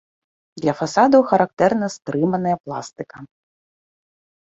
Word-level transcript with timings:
Для 0.63 0.73
фасадаў 0.79 1.21
характэрна 1.31 1.87
стрыманая 1.97 2.55
пластыка. 2.63 3.17